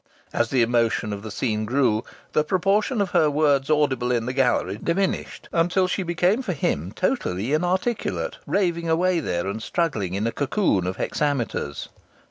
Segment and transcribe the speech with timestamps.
[0.33, 2.03] As the emotion of the scene grew,
[2.33, 5.47] the proportion of her words audible in the gallery diminished.
[5.53, 10.87] Until she became, for him, totally inarticulate, raving away there and struggling in a cocoon
[10.87, 11.89] of hexameters.